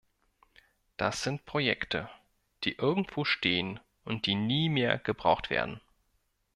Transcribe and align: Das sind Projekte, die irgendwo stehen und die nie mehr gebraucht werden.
Das 0.97 1.21
sind 1.21 1.45
Projekte, 1.45 2.09
die 2.63 2.71
irgendwo 2.71 3.23
stehen 3.23 3.79
und 4.03 4.25
die 4.25 4.33
nie 4.33 4.67
mehr 4.67 4.97
gebraucht 4.97 5.51
werden. 5.51 5.79